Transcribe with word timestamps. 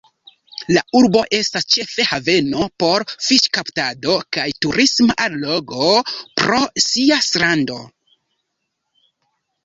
La 0.75 0.81
urbo 0.99 1.19
estas 1.39 1.65
ĉefe 1.73 2.05
haveno 2.11 2.69
por 2.83 3.03
fiŝkaptado 3.25 4.15
kaj 4.37 4.45
turisma 4.67 5.15
allogo 5.25 5.91
pro 6.41 6.63
sia 6.87 7.19
strando. 7.27 7.77